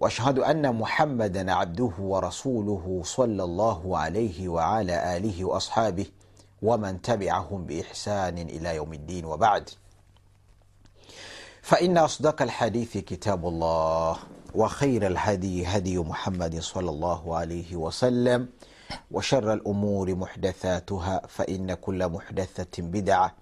[0.00, 6.06] وأشهد أن محمدا عبده ورسوله صلى الله عليه وعلى آله وأصحابه
[6.62, 9.70] ومن تبعهم بإحسان إلى يوم الدين وبعد.
[11.62, 14.16] فإن أصدق الحديث كتاب الله
[14.54, 18.48] وخير الهدي هدي محمد صلى الله عليه وسلم
[19.10, 23.34] وشر الأمور محدثاتها فإن كل محدثة بدعة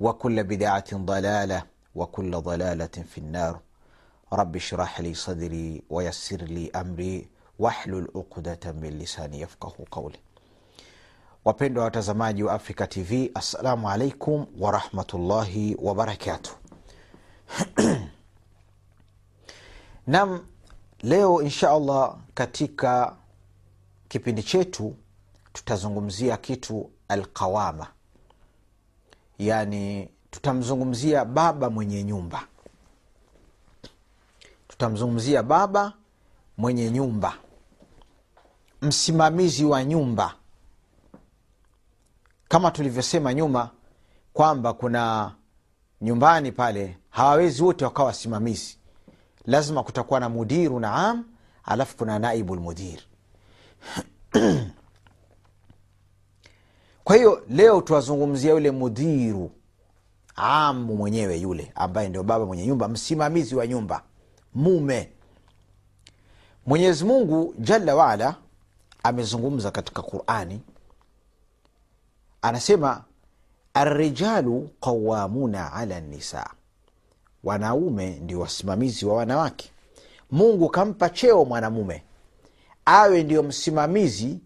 [0.00, 1.62] وكل بدعة ضلالة
[1.94, 3.60] وكل ضلالة في النار.
[4.32, 7.28] rabi shrah li sadri wayassir li amri
[7.58, 10.18] wahlul uqdata min lisani yafqahu qauli.
[11.44, 16.52] Wapendwa watazamaji wa Africa TV, assalamu alaikum warahmatullahi wabarakatuh.
[20.06, 20.46] Nam,
[21.02, 23.16] leo insha allah katika
[24.08, 24.94] kipindi chetu
[25.52, 27.86] tutazungumzia kitu alqawama,
[29.38, 32.46] yani tutamzungumzia baba mwenye nyumba
[34.82, 35.92] tutamzungumzia baba
[36.56, 37.34] mwenye nyumba
[38.82, 40.34] msimamizi wa nyumba.
[42.48, 43.70] Kama tulivyosema nyuma
[44.32, 45.34] kwamba kuna
[46.00, 48.78] nyumbani pale hawawezi wote wakawa wasimamizi.
[49.46, 51.24] Lazima kutakuwa na mudiru na am
[51.64, 52.98] alafu kuna naibu lmudir
[57.04, 59.50] kwa hiyo leo tuwazungumzia yule mudiru
[60.36, 64.02] amu mwenyewe yule ambaye ndio baba mwenye nyumba msimamizi wa nyumba
[64.54, 65.08] mume.
[66.66, 68.36] Mwenyezi mungu jalla waala
[69.02, 70.60] amezungumza katika qurani.
[72.42, 73.04] Anasema
[73.74, 76.50] arrijalu qawamuna ala nisa.
[77.44, 79.70] Wanaume ndio wasimamizi wa wanawake.
[80.30, 82.02] Mungu kampa cheo mwanamume
[82.84, 84.38] awe ndio msimamizi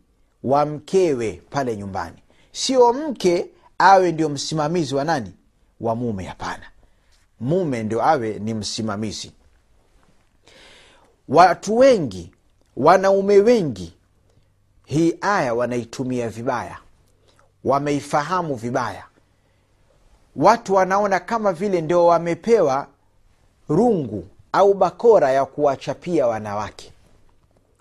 [0.45, 2.17] wa mkewe pale nyumbani.
[2.53, 3.47] Sio mke
[3.79, 5.33] awe ndio msimamizi wa nani?
[5.81, 6.67] Wa mume hapana.
[7.41, 9.33] Mume ndio awe ni msimamizi
[11.29, 12.31] watu wengi
[12.77, 13.93] wanaume wengi
[14.85, 16.79] hii aya wanaitumia vibaya.
[17.65, 19.05] Wameifahamu vibaya.
[20.37, 22.87] Watu wanaona kama vile ndio wamepewa
[23.69, 26.93] rungu au bakora ya kuwachapia wanawake.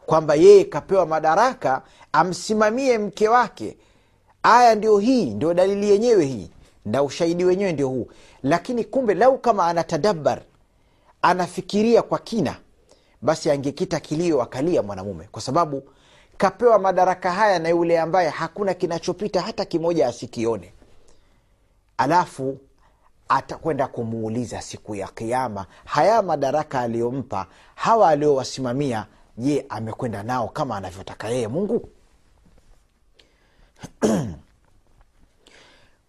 [0.06, 1.81] Kwamba yeye kapewa madaraka
[2.12, 3.77] amsimamie mke wake.
[4.44, 6.50] Aya ndio hii ndio dalili yenyewe hii.
[6.85, 8.07] Na ushahidi wenyewe ndio huu.
[8.44, 10.41] Lakini kumbe lau kama anatadabar
[11.22, 12.56] anafikiria kwa kina
[13.25, 15.84] basi angekita kilio akalia mwanamume kwa sababu
[16.38, 20.74] kapewa madaraka haya na yule ambaye hakuna kinachopita hata kimoja asikione.
[21.97, 22.58] Alafu
[23.30, 29.06] atakwenda kumuuliza siku ya kiama haya madaraka aliyompa hawa aliowasimamia
[29.38, 31.90] je amekwenda nao kama anavyotaka yeye mungu?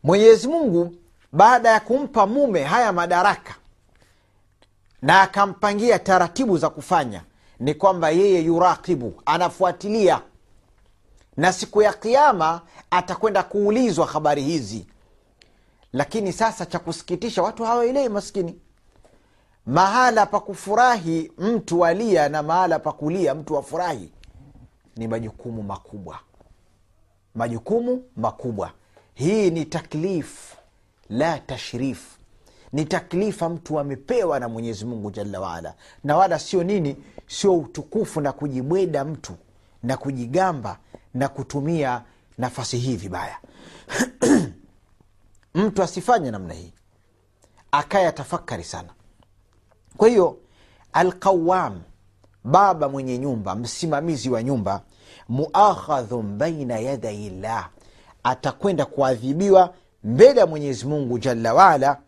[0.02, 0.94] Mwenyezi mungu
[1.32, 3.54] baada ya kumpa mume haya madaraka
[5.06, 7.22] na akampangia taratibu za kufanya
[7.60, 10.22] ni kwamba yeye yurakibu anafuatilia.
[11.36, 14.86] Na siku ya kiama atakwenda kuulizwa habari hizi.
[15.92, 18.58] Lakini sasa cha kusikitisha watu hawaelewi maskini.
[19.66, 24.12] Mahala pa kufurahi mtu alia na mahala pa kulia mtu afurahi
[24.96, 26.18] ni majukumu makubwa.
[27.34, 28.70] Majukumu makubwa.
[29.14, 30.54] Hii ni taklif
[31.08, 32.16] la tashrif
[32.72, 35.74] ni taklifa mtu amepewa na mwenyezi mungu jalla waala.
[36.04, 36.96] Na wala sio nini
[37.26, 39.32] sio utukufu na kujibweda mtu
[39.82, 40.78] na kujigamba
[41.14, 42.02] na kutumia
[42.38, 43.38] nafasi hii vibaya.
[45.54, 46.72] Mtu asifanye namna hii.
[47.72, 48.88] Akaya tafakari sana.
[49.96, 50.38] Kwa hiyo
[50.92, 51.80] alqawam
[52.44, 54.82] baba mwenye nyumba msimamizi wa nyumba
[55.28, 57.70] muakhadhun baina yadai llah
[58.22, 59.74] atakwenda kuadhibiwa
[60.04, 61.98] mbele ya mwenyezi mungu jalla waala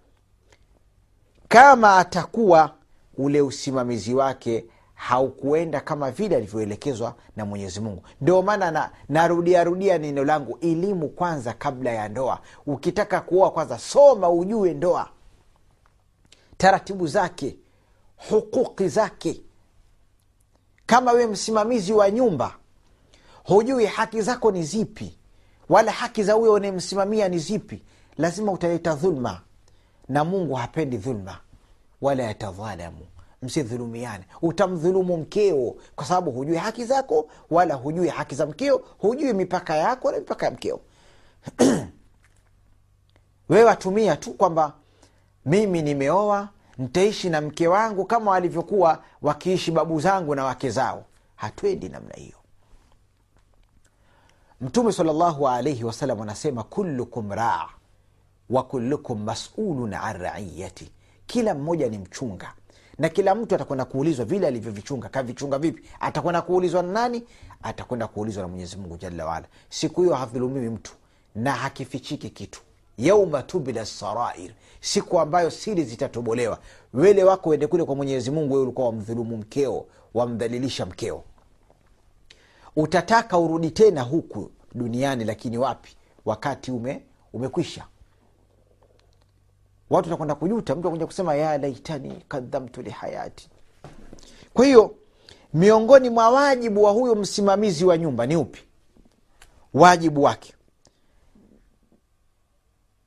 [1.49, 2.75] kama atakuwa
[3.19, 4.65] ule usimamizi wake
[4.95, 8.03] haukuenda kama vile alivyoelekezwa na mwenyezi mungu.
[8.21, 12.41] Ndio maana na, narudiarudia neno langu elimu kwanza kabla ya ndoa.
[12.67, 15.09] Ukitaka kuoa kwanza soma ujue ndoa.
[16.57, 17.57] Taratibu zake
[18.31, 19.41] hukuki zake.
[20.87, 22.55] Kama we msimamizi wa nyumba
[23.45, 25.19] hujui haki zako ni zipi
[25.69, 27.83] wala haki za huyo unayemsimamia ni zipi
[28.19, 29.41] lazima utaleta dhulma
[30.09, 31.39] na mungu hapendi dhulma
[32.01, 33.07] wala yatadhalamu.
[33.43, 34.25] Msidhulumiane.
[34.43, 40.13] Utamdhulumu mkeo kwa sababu hujui haki zako wala hujui haki za mkeo hujui mipaka yako
[40.13, 40.81] na mipaka ya mkeo.
[43.49, 44.73] Wewe watumia tu kwamba
[45.47, 51.05] mimi nimeoa ntaishi na mke wangu kama walivyokuwa wakiishi babu zangu na wake zao.
[51.37, 52.37] Hatwendi namna hiyo.
[54.61, 57.69] Mtume salllahu alaihi wasalam anasema kullukum raa
[58.51, 60.91] wa kullukum masulun an raiyati.
[61.27, 62.53] Kila mmoja ni mchunga.
[62.99, 65.09] Na kila mtu atakwenda kuulizwa vile alivyovichunga.
[65.09, 65.83] Kavichunga vipi?
[66.01, 67.23] Atakwenda kuulizwa na nani?
[67.63, 70.93] Atakwenda kuulizwa na mwenyezi mungu jalla waala siku hiyo hadhulumiwi mtu.
[71.35, 72.61] Na hakifichiki kitu.
[72.99, 74.51] Yauma tubila sarair.
[74.81, 76.59] Siku ambayo siri zitatobolewa.
[76.95, 81.25] Wele wako wende kule kwa mwenyezi mungu wewe ulikuwa wamdhulumu mkeo wamdhalilisha mkeo.
[82.77, 85.97] Utataka urudi tena huku duniani lakini wapi?
[86.25, 87.03] Wakati ume
[87.33, 87.85] umekwisha
[89.91, 93.49] watu watakwenda kujuta mtu akuja kusema ya laitani kadhamtu lihayati
[94.55, 94.95] kwa hiyo
[95.55, 98.63] miongoni mwa wajibu wa huyo msimamizi wa nyumba ni upi?
[99.75, 100.55] Wajibu wake.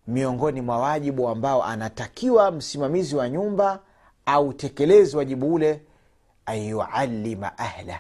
[0.08, 3.80] Miongoni mwa wajibu ambao anatakiwa msimamizi wa nyumba
[4.26, 5.82] autekelezi wajibu ule
[6.46, 8.00] ayualima ahla.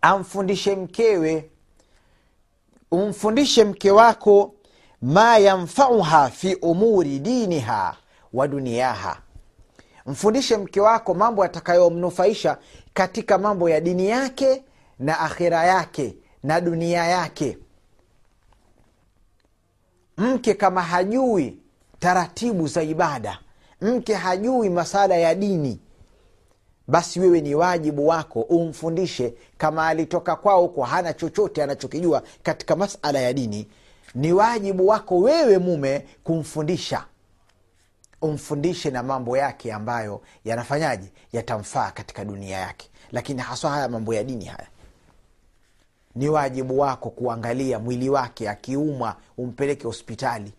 [0.00, 1.50] Amfundishe mkewe.
[2.90, 4.54] Umfundishe mke wako
[5.06, 7.96] ma yanfauha fi umuri diniha
[8.32, 9.18] wa duniyaha
[10.06, 12.58] mfundishe mke wako mambo yatakayomnufaisha
[12.94, 14.64] katika mambo ya dini yake
[14.98, 17.58] na akhira yake na dunia yake.
[20.16, 21.58] Mke kama hajui
[21.98, 23.38] taratibu za ibada
[23.80, 25.80] mke hajui masala ya dini
[26.88, 33.20] basi wewe ni wajibu wako umfundishe kama alitoka kwao huko hana chochote anachokijua katika masala
[33.20, 33.68] ya dini
[34.14, 37.04] ni wajibu wako wewe mume kumfundisha.
[38.22, 42.90] Umfundishe na mambo yake ambayo yanafanyaje yatamfaa katika dunia yake.
[43.12, 44.66] Lakini haswa haya mambo ya dini haya.
[46.14, 50.52] Ni wajibu wako kuangalia mwili wake akiumwa umpeleke hospitali.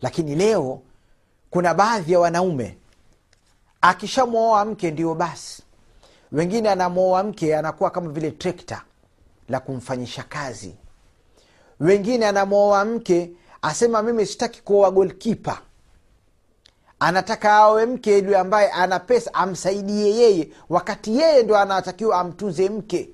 [0.00, 0.82] Lakini leo
[1.50, 2.76] kuna baadhi ya wanaume.
[3.80, 5.62] Akishamwoa mke ndio basi.
[6.32, 8.82] Wengine anamwoa mke anakuwa kama vile trekta
[9.48, 10.74] la kumfanyisha kazi
[11.80, 13.30] wengine anamwoa mke
[13.62, 15.60] asema mimi sitaki kuoa golkipa
[17.00, 23.08] anataka awe mke yule ambaye ana pesa amsaidie yeye wakati yeye ndo anatakiwa amtunze mke.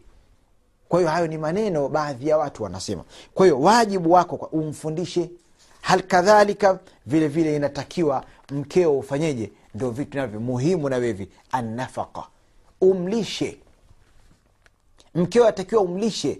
[0.88, 3.04] Kwa hiyo hayo ni maneno baadhi ya watu wanasema.
[3.34, 5.30] Kwa hiyo wajibu wako umfundishe.
[5.80, 9.52] Hal kadhalika vile vile inatakiwa mkeo ufanyeje?
[9.74, 12.22] Ndo vitu navyo muhimu na wevi annafaka
[12.80, 13.58] umlishe.
[15.14, 16.38] Mkeo atakiwa umlishe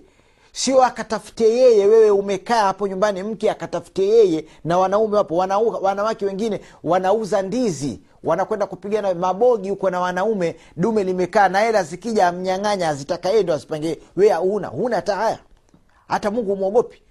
[0.57, 5.37] sio akatafute yeye wewe umekaa hapo nyumbani mke akatafute yeye na wanaume wapo.
[5.83, 12.29] Wanawake wengine wanauza ndizi wanakwenda kupigana mabogi huko na wanaume dume limekaa na hela zikija
[12.29, 15.39] amnyang'anya azitaka yeye ndo azipangie wee huna huna hata haya.
[16.09, 17.03] Hata mungu umwogopi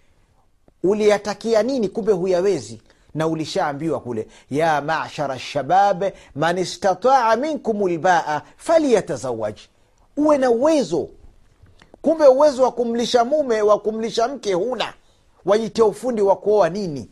[0.84, 1.90] uliyatakia nini?
[1.90, 2.82] Kumbe huyawezi.
[3.16, 6.04] Na ulishaambiwa kule ya mashara shabab
[6.36, 9.70] man istataa minkum lbaa faliyatazawaji
[10.18, 11.10] uwe na uwezo
[12.06, 14.94] kumbe uwezo wa kumlisha mume wa kumlisha mke huna.
[15.46, 17.10] Wajitia ufundi wa kuoa nini?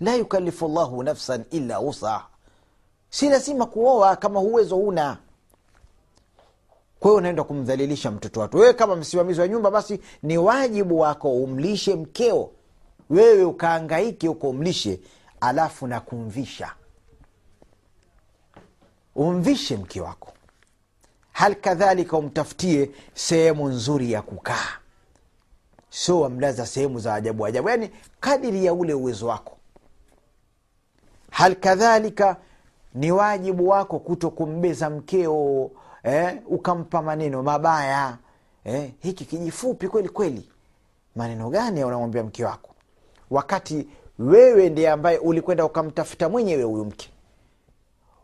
[0.00, 2.26] La yukalifu llahu nafsan illa wusaha.
[3.10, 5.16] Si lazima kuoa kama uwezo huna.
[7.00, 11.32] Kwa hiyo unaenda kumdhalilisha mtoto watu wewe kama msimamizi wa nyumba basi ni wajibu wako
[11.36, 12.50] umlishe mkeo.
[13.10, 15.00] Wewe ukaangaike huko umlishe
[15.40, 16.72] alafu na kumvisha.
[19.14, 20.32] Umvishe mke wako
[21.32, 24.68] hal kadhalika umtafutie sehemu nzuri ya kukaa.
[25.90, 27.68] Sio wamlaza sehemu za ajabu ajabu.
[27.68, 29.56] Yaani kadiri ya ule uwezo wako.
[31.30, 32.36] Hal kadhalika
[32.94, 35.70] ni wajibu wako kuto kumbeza mkeo
[36.02, 38.18] eh, ukampa maneno mabaya.
[38.64, 40.48] Eh, hiki kijifupi kweli kweli.
[41.16, 42.70] Maneno gani unamwambia mke wako?
[43.30, 47.10] Wakati wewe ndiye ambaye ulikwenda ukamtafuta mwenyewe huyu mke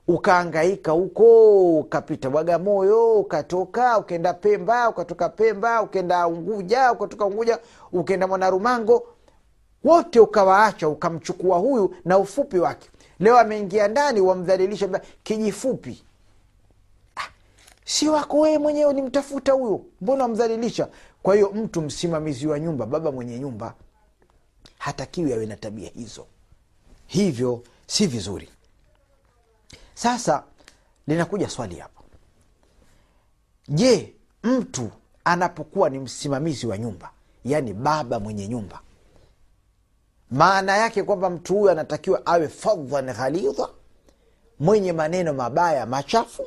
[0.09, 7.59] ukaangaika huko ukapita Bagamoyo, ukatoka ukenda pemba ukatoka pemba ukenda unguja ukatoka unguja
[7.93, 9.07] ukenda mwanarumango
[9.85, 12.91] wote ukawaacha ukamchukua huyu na ufupi wake.
[13.21, 16.05] Leo ameingia ndani wamdhalilisha kijifupi.
[17.17, 17.29] Ah,
[17.85, 19.81] si wako wewe mwenyewe ulimtafuta huyo.
[20.01, 20.89] Mbona wamdhalilisha?
[21.23, 23.75] Kwa hiyo mtu msimamizi wa nyumba baba mwenye nyumba
[24.79, 26.27] hatakiwi awe na tabia hizo.
[27.07, 28.49] Hivyo si vizuri
[30.03, 30.43] sasa
[31.07, 32.03] linakuja swali hapa
[33.69, 34.91] je mtu
[35.25, 37.11] anapokuwa ni msimamizi wa nyumba
[37.45, 38.81] yaani baba mwenye nyumba
[40.31, 43.69] maana yake kwamba mtu huyu anatakiwa awe fadhan ghalidha
[44.61, 46.43] mwenye maneno mabaya machafu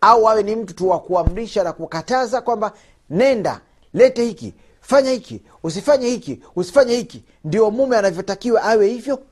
[0.00, 2.72] au awe ni mtu tu wa kuamrisha na kukataza kwamba
[3.10, 3.60] nenda
[3.94, 7.24] lete hiki fanya hiki usifanye hiki usifanye hiki.
[7.44, 9.22] Ndio mume anavyotakiwa awe hivyo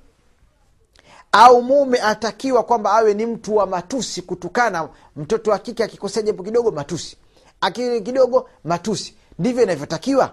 [1.37, 6.43] au mume atakiwa kwamba awe ni mtu wa matusi kutukana mtoto wa kike akikosea jambo
[6.43, 7.17] kidogo matusi.
[7.61, 9.15] Akili kidogo matusi.
[9.39, 10.33] Ndivyo inavyotakiwa.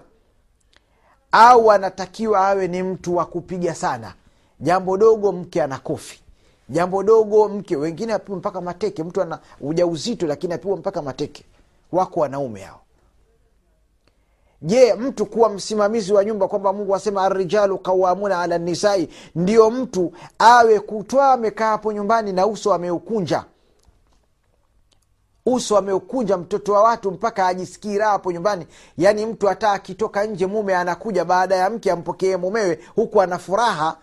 [1.32, 4.14] Au anatakiwa awe ni mtu wa kupiga sana.
[4.60, 6.20] Jambo dogo mke ana kofi
[6.68, 9.02] jambo dogo mke wengine apigwa mpaka mateke.
[9.04, 11.44] Mtu ana ujauzito lakini apigwa mpaka mateke.
[11.92, 12.81] Wako wanaume hao
[14.62, 20.12] je mtu kuwa msimamizi wa nyumba kwamba mungu asema arijalu qawamuna ala nisai ndio mtu
[20.38, 23.44] awe kutwaa amekaa hapo nyumbani na uso ameukunja.
[25.46, 28.66] Uso ameukunja mtoto wa watu mpaka ajisikii raha hapo nyumbani.
[28.98, 33.96] Yaani mtu hata akitoka nje mume anakuja baada ya mke ampokee mumewe huku ana furaha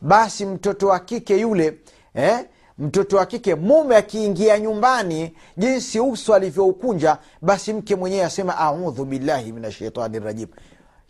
[0.00, 1.78] basi mtoto wa kike yule
[2.14, 2.44] eh,
[2.78, 9.52] mtoto wa kike mume akiingia nyumbani jinsi uso alivyoukunja basi mke mwenyewe asema audhu billahi
[9.52, 10.48] min ashaitani rajim.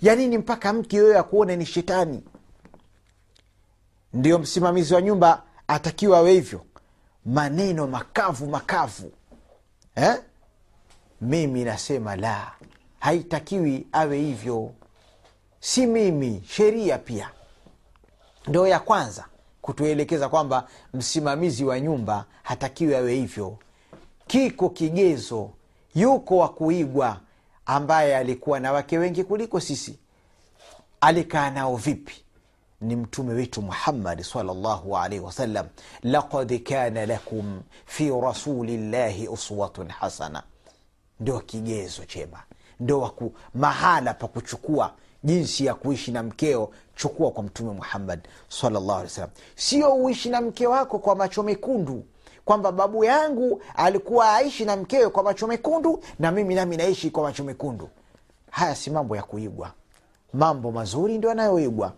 [0.03, 2.25] Yanini mpaka mke yoyo akuone ni shetani.
[4.13, 6.61] Ndio msimamizi wa nyumba atakiwa awe hivyo.
[7.25, 9.13] Maneno makavu makavu.
[9.97, 10.17] Eh?
[11.21, 12.53] mimi nasema la.
[13.01, 14.73] Haitakiwi awe hivyo.
[15.61, 17.31] Si mimi sheria pia.
[18.47, 19.25] Ndo ya kwanza
[19.67, 23.59] kutuelekeza kwamba msimamizi wa nyumba hatakiwi awe hivyo.
[24.27, 25.51] Kiko kigezo
[25.95, 27.21] yuko wa kuigwa
[27.67, 29.99] ambaye alikuwa na wake wengi kuliko sisi.
[31.01, 32.15] Alikaa nao vipi?
[32.81, 35.67] Ni mtume wetu muhammadi salllahu alaihi wasallam.
[36.03, 40.43] Lakad kana lakum fi rasulillahi uswatun hasana.
[41.21, 42.43] Ndio kigezo chema.
[42.81, 43.15] Ndo
[43.55, 44.95] mahala pa kuchukua
[45.27, 49.31] jinsi ya kuishi na mkeo chukua kwa mtume muhammad salllahu alih wasallam.
[49.57, 52.05] Sio uishi na mke wako kwa macho mekundu
[52.45, 57.23] kwamba babu yangu alikuwa aishi na mkewe kwa macho mekundu na mimi nami naishi kwa
[57.23, 57.89] macho mekundu.
[58.51, 59.73] Haya si mambo ya kuigwa.
[60.33, 61.93] Mambo mazuri ndio yanayoigwa.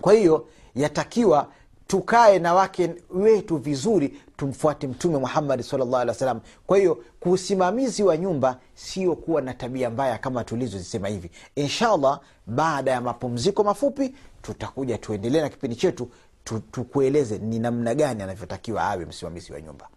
[0.00, 1.48] Kwa hiyo yatakiwa
[1.92, 8.02] tukae na wake wetu vizuri tumfuate mtume muhammadi salllah alih wa salam kwa hiyo kuusimamizi
[8.02, 11.30] wa nyumba sio kuwa na tabia mbaya kama tulizozisema hivi.
[11.56, 16.08] Inshallah baada ya mapumziko mafupi tutakuja tuendelee na kipindi chetu
[16.72, 19.88] tukueleze ni namna gani anavyotakiwa awe msimamizi wa nyumba